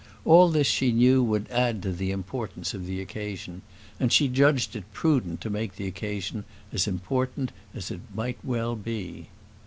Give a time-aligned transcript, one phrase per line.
[0.25, 3.61] All this she knew would add to the importance of the occasion,
[3.99, 6.43] and she judged it prudent to make the occasion
[6.73, 9.29] as important as it might well be.